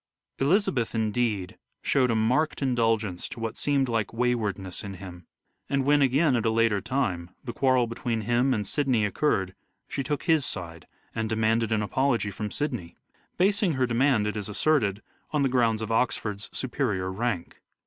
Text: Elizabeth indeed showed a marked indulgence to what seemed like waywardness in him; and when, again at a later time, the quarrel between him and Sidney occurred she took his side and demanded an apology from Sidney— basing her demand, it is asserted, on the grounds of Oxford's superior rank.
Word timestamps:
Elizabeth 0.39 0.95
indeed 0.95 1.59
showed 1.83 2.09
a 2.09 2.15
marked 2.15 2.63
indulgence 2.63 3.29
to 3.29 3.39
what 3.39 3.55
seemed 3.55 3.87
like 3.87 4.11
waywardness 4.11 4.83
in 4.83 4.95
him; 4.95 5.27
and 5.69 5.85
when, 5.85 6.01
again 6.01 6.35
at 6.35 6.43
a 6.43 6.49
later 6.49 6.81
time, 6.81 7.29
the 7.43 7.53
quarrel 7.53 7.85
between 7.85 8.21
him 8.21 8.51
and 8.51 8.65
Sidney 8.65 9.05
occurred 9.05 9.53
she 9.87 10.01
took 10.01 10.23
his 10.23 10.43
side 10.43 10.87
and 11.13 11.29
demanded 11.29 11.71
an 11.71 11.83
apology 11.83 12.31
from 12.31 12.49
Sidney— 12.49 12.97
basing 13.37 13.73
her 13.73 13.85
demand, 13.85 14.25
it 14.25 14.35
is 14.35 14.49
asserted, 14.49 15.03
on 15.33 15.43
the 15.43 15.49
grounds 15.49 15.83
of 15.83 15.91
Oxford's 15.91 16.49
superior 16.51 17.11
rank. 17.11 17.61